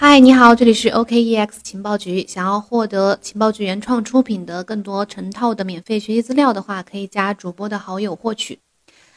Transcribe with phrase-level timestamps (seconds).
[0.00, 2.24] 嗨，你好，这里是 OKEX 情报局。
[2.24, 8.60] 想要获得情报局原创出品的更多成套的免费学习资料的话，可以加主播的好友获取。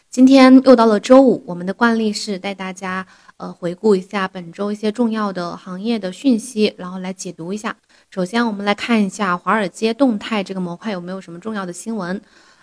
[0.09, 3.05] 今天又到了周五，我们的惯例是带大家
[3.37, 7.77] 呃回顾一下本周一些重要的行业的讯息，然后来解读一下。
[8.09, 12.19] 首先，我们来看一下华尔街动态这个模块有没有什么重要的新闻。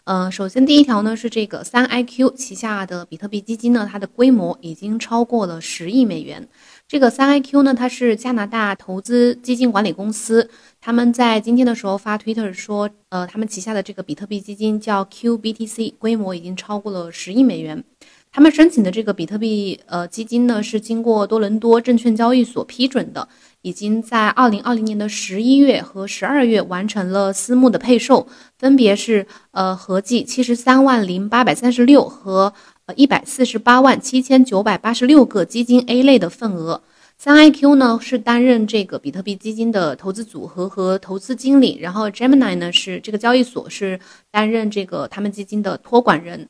[0.09, 6.49] 呃，首先第一条呢是这个三 IQ 旗下的比特币基金呢，它的规模已经超过了十亿美元。
[6.89, 10.49] 这个三 IQ 呢，它是加拿大投资基金管理公司。
[10.81, 17.85] 他们在今天的时候发 Twitter 说，呃，他们旗下的这个比特币基金叫 QBTC，规模已经超过了十亿美元。
[18.31, 23.29] 他们申请的这个比特币呃基金呢，是经过多伦多证券交易所批准的，
[23.63, 28.27] 已经在二零二零年的十一月和十二月完成了私募的配售，
[28.59, 32.53] 分别是呃合计七十三万零八百三十六和。
[32.87, 36.81] 呃，一百四十八万七千九百八十六个基金 A 类的份额。
[37.19, 46.49] 三 IQ 呢是担任这个比特币基金的投资组合和投资经理，然后 Gemini 呢是这个交易所是担任这个他们基金的托管人。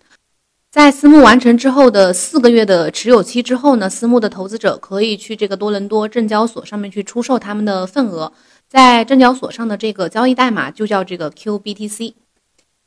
[0.78, 8.32] 在私募完成之后的四个月的持有期之后呢，私募的投资者可以去这个多伦多证交所上面去出售他们的份额，
[8.68, 12.14] 在证交所上的这个交易代码就叫这个 QBTC。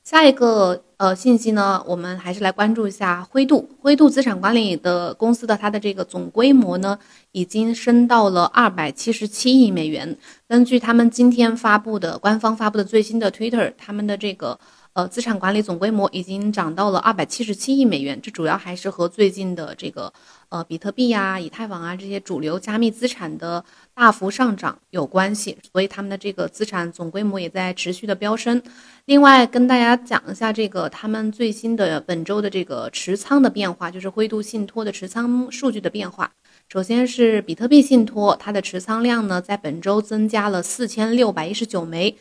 [0.05, 3.69] 下一个呃信息呢，我们还是来关注一下灰度。
[3.81, 6.97] 灰度资产管理的公司的它的这个总规模呢，
[7.33, 10.17] 已经升到了二百七十七亿美元。
[10.47, 14.57] 根据他们今天发布的官方发布的最新的 Twitter，他们的这个。
[14.93, 20.11] 呃，资产管理总规模已经涨到了二百七十七亿美元，这主要还是和最近的这个
[20.49, 28.61] 呃比特币呀、以太坊啊这些主流加密资产的大幅上涨有关系，所以他们的这个资产总规模也在持续的飙升。
[29.05, 36.29] 另外，跟大家讲一下这个他们最新的本周的这个持仓的变化，就是灰度信托的持仓数据的变化。
[36.67, 42.17] 首先是比特币信托，它的持仓量呢在本周增加了四千六百一十九枚。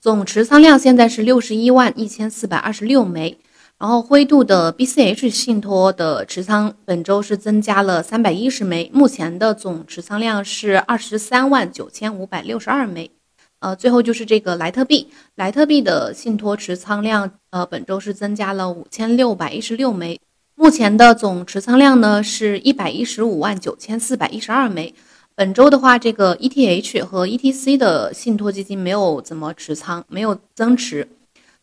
[0.00, 3.36] 总持仓量现在是六十一万一千四百二十六枚，
[3.78, 13.10] 然后灰度的 BCH 信托的持仓本周是增加了三百一十枚，目前的总持仓量是二十三万九千五百六十二枚。
[13.58, 20.20] 呃，最后就是这个莱特币，莱特币的信托持仓量呃本周是增加了五千六百一十六枚，
[20.54, 24.94] 目前的总持仓量呢是一百一十五万九千四百一十二枚。
[25.38, 31.06] 本周的话，这个 ETH 和 ETC 的信托基金没有怎么持仓，没有增持。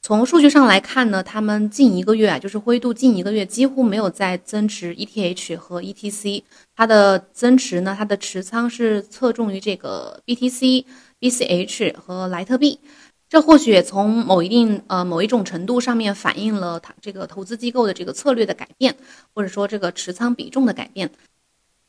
[0.02, 6.44] 从数据上来看呢，他们近一个月啊，就是灰度近一个月几乎没有在增持 ETH 和 ETC。
[6.74, 10.86] 它的增持呢，它的持仓是侧重于这个 BTC、
[11.20, 12.80] BCH 和莱特币。
[13.28, 18.96] 这或许也从某一定呃某一种程度上面反映了它这个投资机构的这个策略的改变，
[19.34, 21.12] 或者说这个持仓比重的改变。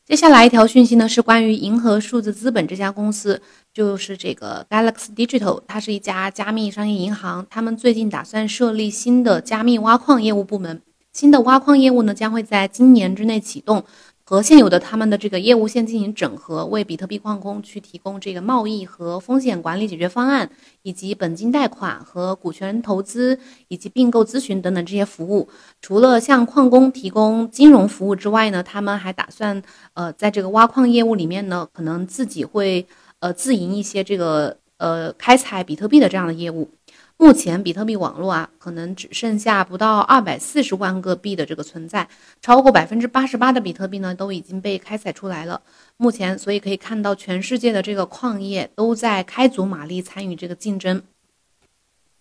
[0.06, 3.42] 接下来一条讯息呢，是关于银河数字资本这家公司，
[3.74, 7.44] 就是这个 Galaxy Digital，它是一家加密商业银行。
[7.50, 10.80] 他们最近打算设立新的加密挖矿业务部门，
[11.12, 13.84] 新的挖矿业务呢将会在今年之内启动。
[14.28, 20.50] 和现有的他们的这个业务线进行整合，为比特币矿工去提供这个贸易和风险管理解决方案，
[20.82, 23.38] 以及本金贷款和股权投资
[23.68, 25.48] 以及并购咨询等等这些服务。
[25.80, 29.62] 除了向矿工提供金融服务之外呢，他们还打算
[29.94, 32.84] 呃在这个挖矿业务里面呢，可能自己会
[33.20, 36.68] 呃自营一些这个呃开采比特币的这样的业务。
[37.18, 42.06] 目前比特币网络啊，可能只剩下不到二百四十万个币的这个存在，
[42.42, 45.62] 超过百分之八十八的比特币呢都已经被开采出来了。
[45.96, 51.02] 目前，所以可以看到全世界的这个矿业都在开足马力参与这个竞争。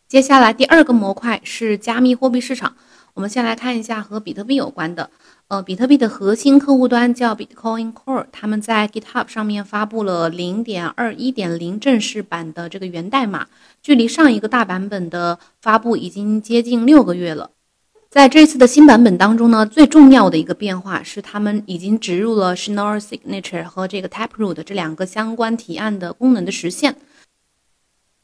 [0.08, 2.76] 接下来第二个模块是加密货币市场，
[3.16, 5.10] 我们先来看一下和比特币有关的。
[5.48, 13.46] 呃，比特币的核心客户端叫 Bitcoin Core，他们在 GitHub 上面发布了零点二一点零正式版的这个源代码，
[13.80, 17.52] 距离上一个大版本的发布已经接近六个月了。
[18.10, 26.96] 在这次的新版本当中呢，最重要的一个变化是，他们已经植入了 Schnorr Signature 和这个 Taproot 这两个相关提案的功能的实现。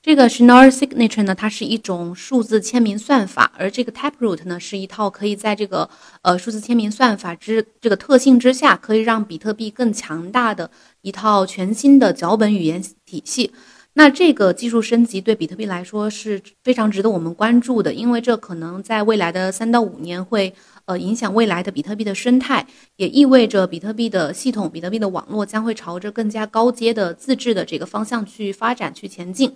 [0.03, 5.87] 这个 Schnorr Signature 呢，它是一种数字签名算法，而这个 Taproot 呢，是一套可以在这个
[6.23, 10.71] 呃数字签名算法之这个特性之下，可以让比特币更强大的
[11.01, 13.51] 一套全新的脚本语言体系。
[13.93, 20.51] 那这个技术升级对比特币来说是非常值得我们关注的，因为这可能在未来的三到五年会
[20.85, 22.65] 呃影响未来的比特币的生态，
[22.95, 29.53] 也意味着比特币的系统、比特币的网络将会朝着更加高阶的自治的这个方向去发展、去前进。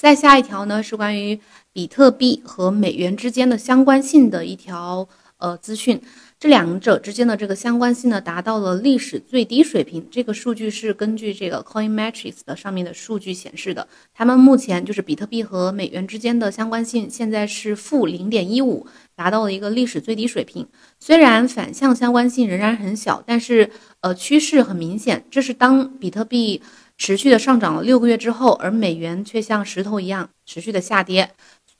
[0.00, 1.38] 再下一条呢，是关于
[1.74, 5.06] 比特币和美元之间的相关性的一条
[5.36, 6.00] 呃资讯。
[6.38, 10.08] 这两者之间的这个相关性呢，达到了历史最低水平。
[10.10, 13.86] 这个数据是根据这个 Coin Metrics 的上面的数据显示的。
[14.14, 20.66] 他们目前就是比特币和美元之间的相关性现在是负零点一五，达到了一个历史最低水平。
[20.98, 23.70] 虽然反向相关性仍然很小，但是
[24.00, 25.22] 呃趋势很明显。
[25.30, 26.62] 这是当比特币
[27.00, 31.30] 持续的上涨了六个月之后，而美元却像石头一样持续的下跌。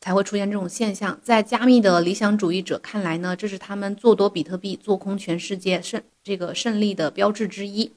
[0.02, 1.20] 才会出现这种现象。
[1.22, 7.92] 在加密的理想主义者看来呢，这是他们做多比特币、做空全世界胜这个胜利的标志之一。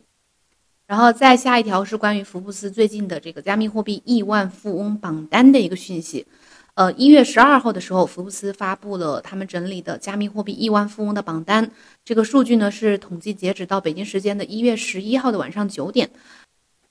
[0.85, 6.27] 然后再下一条是关于福布斯最近的这个加密货币亿万富翁榜单的一个讯息。
[6.73, 11.71] 呃，一月十二号的时候，福布斯发布了他们整理的加密货币亿万富翁的榜单。
[12.03, 16.09] 这个数据呢是统计截止到北京时间的一月十一号的晚上九点。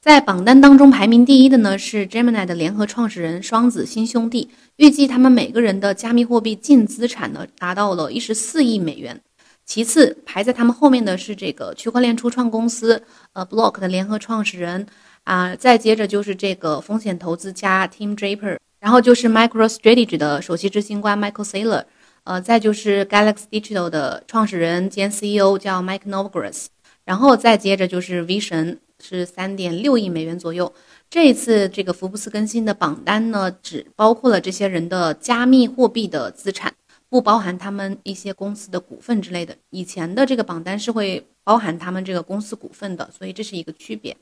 [0.03, 9.21] 在榜单当中排名第一的呢是 Gemini 的联合创始人双子星兄弟，预计他们每个人的加密货币净资产呢达到了一十四亿美元。
[9.65, 13.01] 其次排在他们后面的是这个区块链初创公司
[13.33, 14.85] 呃 Block 的联合创始人。
[15.23, 21.85] 啊，再接着就是这个风险投资家 Tim Draper，然后就是 MicroStrategy 的首席执行官 Michael Saylor，
[22.25, 26.67] 呃，再就是 Galaxy Digital 的创始人兼 CEO 叫 Mike Novogratz，
[27.05, 28.79] 然后再接着就是 Vision。
[29.03, 30.73] 是三点六亿美元左右。
[31.11, 36.73] 这一次这个福布斯更新的榜单呢，只包括了这些人的加密货币的资产，
[37.09, 39.55] 不包含他们一些公司的股份之类的。
[39.71, 44.17] 以前的这个榜单是会包含他们这个公司股份的，所以这是一个区别。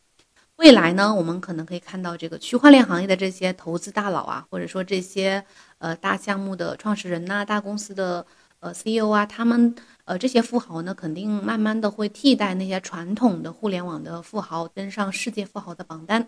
[0.57, 5.45] 未来呢，我们可能可以看到这个区块链行业的这些投资大佬啊，或者说这些
[5.79, 8.25] 呃大项目的创始人呐，大公司的。
[8.63, 9.75] 呃，CEO 啊，他们
[10.11, 16.27] 呃这些富豪呢，肯定慢慢的会替代那些传统的互联网的富豪登上世界富豪的榜单。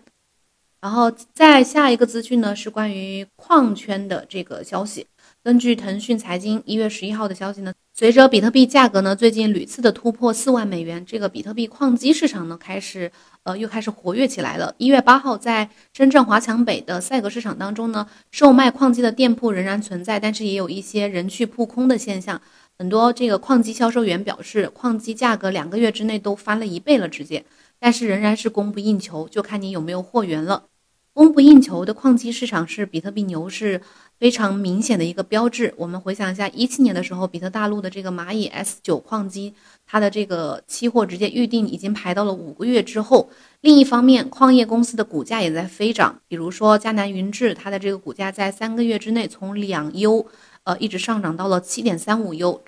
[0.79, 5.05] 然后再下一个资讯呢，是关于矿圈的这个消息。
[5.43, 13.11] 根据腾讯财经一月十一号的消息呢，随着比特币价格呢最近屡次的突破四万美元，这个比特币矿机市场呢开始
[13.43, 14.73] 呃又开始活跃起来了。
[14.77, 22.41] 一月八号，在深圳华强北的赛格市场当中呢，售卖矿机的店铺仍然存在，但是也有一些人去铺空的现象。
[22.83, 27.45] 很多这个矿机销售员表示，矿机价格两个月之内都翻了一倍了，直接，
[27.79, 30.65] 但是仍然是供不应求，就看你有没有货源了。
[31.13, 33.79] 供不应求的矿机市场是比特币牛市
[34.19, 35.73] 非常明显的一个标志。
[35.77, 39.53] 我们回想一下，一七年的时候，比特大陆的这个蚂蚁 S 九矿机，
[39.85, 43.29] 它的这个期货直接预定已经排到了五个月之后。
[43.61, 50.25] 另一方面，矿业公司的股价也在飞涨，比如说迦南云智，它的这个股价在三个月之内从两 U，
[50.63, 52.61] 呃，一直上涨到了七点三五 U，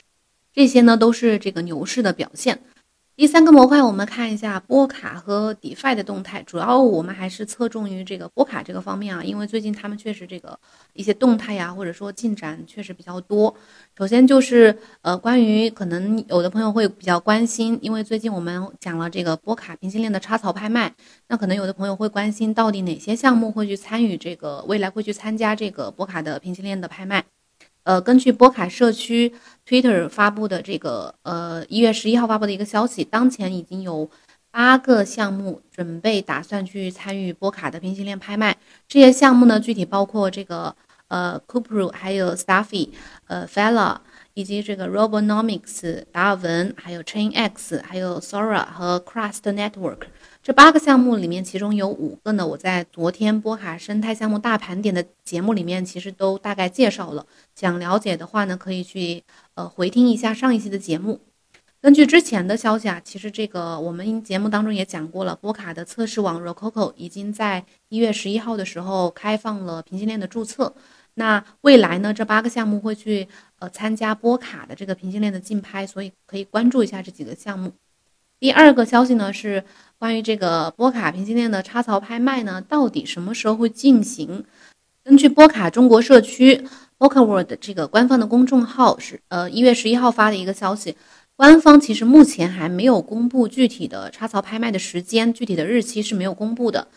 [0.55, 2.61] 这些呢都是这个牛市的表现。
[3.17, 6.43] 第三个模块，我们看一下波卡和 DeFi 的动态。
[6.43, 10.59] 主要我们还是侧重于这个波卡这个方面啊，因为最近他们确实这个
[10.93, 13.55] 一些动态呀，或者说进展确实比较多。
[13.97, 20.93] 首先就是呃，关于可能有的朋友会比较关心，因为最近我们讲了这个波卡平行链的插槽拍卖，
[21.29, 27.23] 那可能有的朋友会关心，到底哪些项目会去参与这个，未来会去参加这个波卡的平行链的拍卖。
[27.85, 29.31] 呃，根据波卡社区
[29.67, 34.09] Twitter 发布的这个，呃，一月十一号发布的一个消息，当前已经有
[34.49, 38.57] 八个项目准备打算去参与波卡的平行链拍卖。
[38.87, 40.75] 这些项目呢，具体包括这个，
[41.09, 42.89] 呃 c o o p r 还有 Stuffy，
[43.27, 44.01] 呃 f e l l a
[44.33, 50.07] 以及这个 Robonomics、达尔文，还有 ChainX，还有 Sora 和 Crust Network。
[50.45, 52.45] 这八个项目里面，其中有五个呢。
[52.45, 57.25] 我在昨天波卡生态项目大盘点的节目里面，其实都大概介绍了。
[57.55, 59.23] 想了解的话呢，可以去
[59.55, 61.19] 呃回听一下上一期的节目。
[61.81, 70.75] 根据之前的消息啊，其实这个我们节目当中也讲过了，波卡的测试网 Rococo 已经在一月十一号的时候开放了平行链的注册。
[71.15, 77.71] 那未来呢，这八个项目会去呃参加波卡的这个平行链的竞拍，所以可以关注一下这几个项目。
[78.39, 79.63] 第二个消息呢是。
[79.97, 84.43] 关于这个波卡平行链的插槽拍卖呢，到底什么时候会进行？
[85.03, 90.97] 根据波卡中国社区 b o k a World 这个官方的公众号是呃一月十一号发的一个消息，
[91.37, 96.87] 官方其实目前还没有公布具体的插槽拍卖的时间，具体的日期是没有公布的。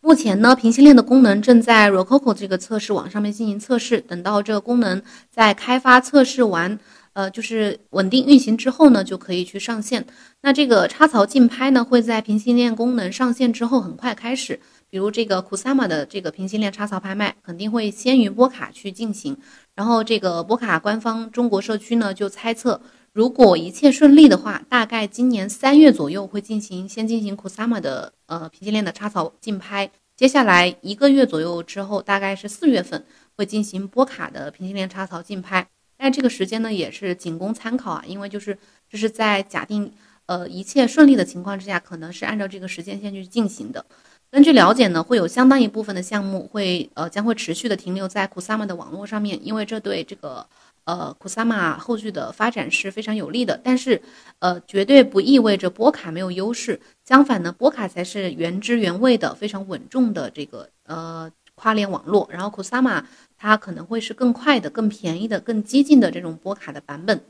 [0.00, 6.78] 目前呢，平行链的功能正在 Rococo 这个测试网上面进行测试，等到这个功能在开发测试完。
[7.16, 10.06] 呃，就是稳定运行之后呢，就可以去上线。
[10.42, 14.60] 那这个插槽竞拍呢，会在平行链功能上线之后很快开始。
[14.90, 19.34] 比如这个 Kusama 的这个平行链插槽拍卖，肯定会先于波卡去进行。
[19.74, 22.82] 然后这个波卡官方中国社区呢，就猜测，
[23.14, 29.90] 如果一切顺利的话，大概今年三月左右会进行先进行 Kusama 的呃平行链的插槽竞拍。
[30.14, 35.66] 接下来一个月左右之后，大概是四月份会进行波卡的平行链插槽竞拍。
[35.96, 38.56] 但这个时间呢也是仅供参考啊，因为就是
[38.88, 39.92] 这是在假定
[40.26, 43.84] 呃一切顺利的情况之下，可能是按照这个时间线去进行的。
[44.28, 50.44] 根据了解呢，会有相当一部分的项目会呃将会持续的停留在 Kusama 的网络上面，因为这对这个
[50.84, 53.58] 呃 Kusama 后续的发展是非常有利的。
[53.62, 54.02] 但是
[54.40, 62.28] 呃绝对不意味着波卡没有优势，相反呢，波卡才是原汁原味的非常稳重的这个呃跨链网络。
[62.30, 63.04] 然后 Kusama
[63.36, 67.22] 它可能会是更快的、更便宜的、更激进的这种波卡的版本。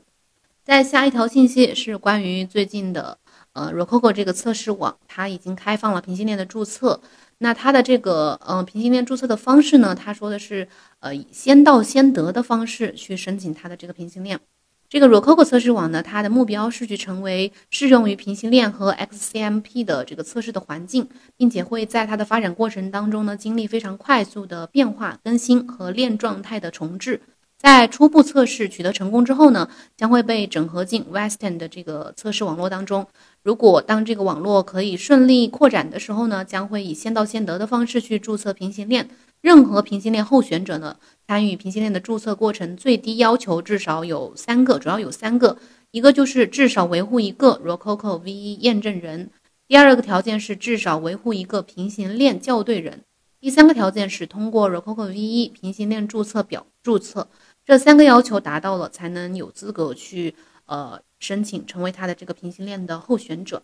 [0.63, 3.17] 再下一条信息是关于最近的。
[3.53, 7.01] 呃，Rococo 这个测试网，它已经开放了平行链的注册。
[7.39, 9.95] 那它的这个呃平行链注册的方式呢？
[9.95, 10.67] 它说的是
[10.99, 14.39] 呃先到先得的方式去申请它的这个平行链。
[14.89, 27.19] 这个 Rococo 测试网呢，它的目标是去成为适用于平行链和 XCMP 的这个测试的环境，并且会在它的发展过程当中呢，经历非常快速的变化更新和链状态的重置。
[27.57, 29.67] 在初步测试取得成功之后呢，
[29.97, 33.05] 将会被整合进 Western 的这个测试网络当中。
[33.43, 39.09] 如果当这个网络可以顺利扩展的时候呢，将会以先到先得的方式去注册平行链。
[39.41, 45.57] 任何平行链候选者呢，参与平行链的注册过程，最低要求至少有三个，主要有三个。
[45.91, 49.27] 一个就是至少维护一个 Rococo V1 验证人；
[49.67, 52.99] 第二个条件是至少维护一个平行链校对人；
[53.39, 57.29] 第三个条件是通过 Rococo V1 平行链注册表注册。
[57.63, 63.63] 这三个要求达到了，才能有资格去呃申请成为它的这个平行链的候选者。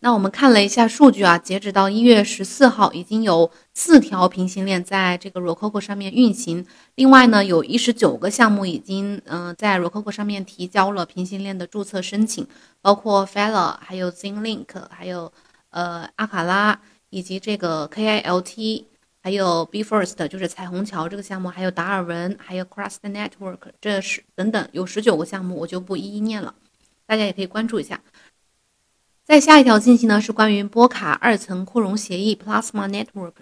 [0.00, 6.64] 那我们看了一下数据啊，截止到一月十四号，已经有四条平行链在这个 Rococo 上面运行。
[6.94, 12.46] 另外呢，有一十九个项目已经嗯在 Rococo 上面提交了平行链的注册申请，
[12.80, 15.32] 包括 Fella，还有 ZinLink，还有
[15.70, 18.84] 呃阿卡拉以及这个 KILT。
[19.20, 26.54] 还有 Be First 就是彩虹桥这个项目，还有达尔文，还有 Cross the Network，这是等等有十九个项目，我就不一一念了，
[27.04, 28.00] 大家也可以关注一下。
[29.28, 33.34] 再下一条信息呢，是关于波卡二层扩容协议 Plasma Network，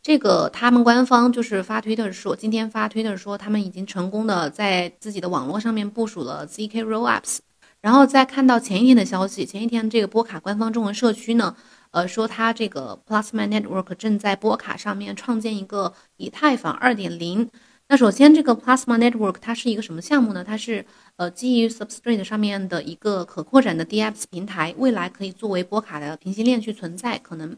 [0.00, 7.38] 这个他们官方就是发推特说，今天发推特说他们已经成功的在自己的网络上面部署了 zk Rollups，
[7.80, 11.56] 然后再看到前一天的消息，前一天这个波卡官方中文社区呢。
[11.90, 17.48] 呃，说他这个 Plasma Network 正在波卡上面创建一个以太坊2.0。
[17.88, 20.42] 那首先，这个 Plasma Network 它是一个什么项目呢？
[20.42, 20.84] 它是
[21.16, 27.56] 呃基于 Substrate 上面的一个可扩展的 DApps 平台，未来可以作为波卡的平行链去存在可能。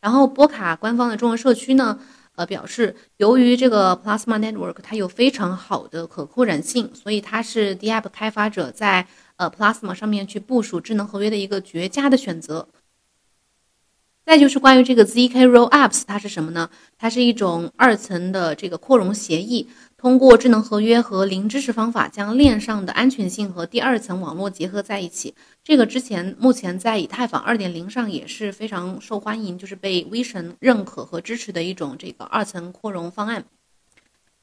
[0.00, 1.98] 然后波卡官方的中文社区呢，
[2.34, 12.68] 呃表示，由于这个 Plasma Network 它有非常好的可扩展性，所以它是 DApp 开发者在呃 Plasma 上面去部署智能合约的一个绝佳的选择。
[14.26, 16.70] 再就是关于这个 zk rollups，它是什么呢？
[16.96, 19.68] 它是一种二层的这个扩容协议，
[20.04, 25.34] 通过智能合约和零知识方法，将链上的安全性和第二层网络结合在一起。
[25.62, 33.46] 这个之前目前在以太坊二点零上也是非常受欢迎，就是被 V 神认可和支持的一种这个二层扩容方案。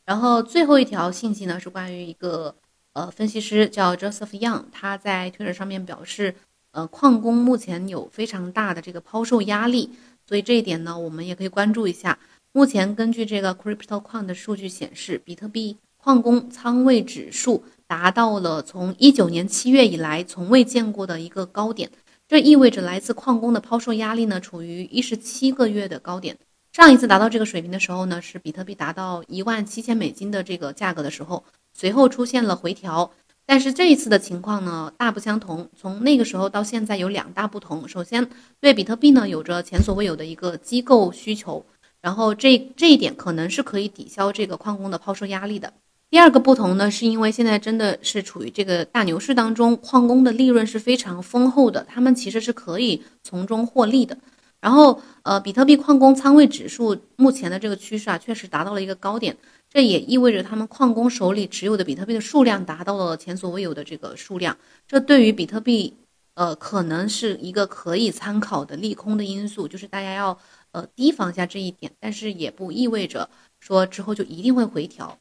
[0.04, 2.56] 然后最后一条信息呢，是关于一个
[2.94, 6.34] 呃分析师叫 Joseph Young，他在推特上面表示。
[6.74, 9.92] 呃，矿工目前有非常大的这个抛售压力，
[10.26, 12.18] 所以这一点呢，我们也可以关注一下。
[12.54, 21.90] 目前根据这个 CryptoQuant 的数据显示，比特币矿工仓位指数达到了从一九年七月以来从未见过的一个高点，
[22.28, 26.38] 这意味着来自矿工的抛售压力呢，处于一十七个月的高点。
[26.74, 33.10] 上一次达到这个水平的时候呢，是比特币达到一万七千美金的这个价格的时候，随后出现了回调。
[33.46, 35.70] 但是这一次的情况呢，大不相同。
[35.78, 37.88] 从那个时候到现在有两大不同。
[37.88, 38.30] 首先，
[38.60, 41.66] 对比特币呢有着前所未有的一个机构需求，
[42.02, 45.74] 然后这这一点可能是可以抵消这个矿工的抛售压力的。
[46.10, 54.18] 第二个不同呢，是因为现在真的是处于这个大牛市当中，矿工的利润是非常丰厚的，他们其实是可以从中获利的。
[54.60, 59.36] 然后，呃，比特币矿工仓位指数目前的这个趋势啊，确实达到了一个高点。
[59.70, 65.96] 这也意味着他们矿工手里持有的比特币的数量达到了前所未有的这个数量，这对于比特币，
[66.36, 70.38] 呃，可能是一个可以参考的利空的因素，就是大家要
[70.72, 75.18] 呃提防一下这一点，但是也不意味着说之后就一定会回调。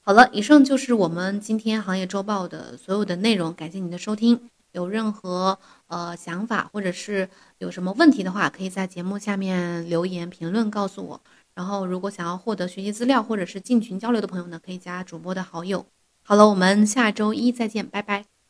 [0.00, 4.48] 好了，以上就是我们今天行业周报的所有的内容，感谢您的收听。
[4.72, 5.58] 有任何
[5.88, 11.20] 呃想法或者是有什么问题的话，可以在节目下面留言评论告诉我。
[11.54, 15.84] 然后，如果想要获得学习资料或者是进群交流的朋友呢，可以加主播的好友。
[16.24, 18.41] 好了，我们下周一再见，拜拜。